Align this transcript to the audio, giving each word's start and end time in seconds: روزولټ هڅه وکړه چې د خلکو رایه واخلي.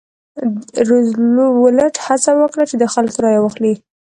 روزولټ 0.87 1.95
هڅه 2.05 2.31
وکړه 2.41 2.63
چې 2.69 2.75
د 2.77 2.83
خلکو 2.93 3.17
رایه 3.23 3.41
واخلي. 3.41 3.73